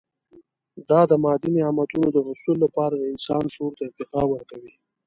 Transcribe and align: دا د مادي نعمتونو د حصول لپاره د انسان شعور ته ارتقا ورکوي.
دا 0.89 1.01
د 1.11 1.13
مادي 1.23 1.49
نعمتونو 1.57 2.07
د 2.11 2.17
حصول 2.27 2.57
لپاره 2.65 2.93
د 2.97 3.03
انسان 3.13 3.43
شعور 3.53 3.73
ته 3.77 3.83
ارتقا 3.89 4.21
ورکوي. 4.27 4.73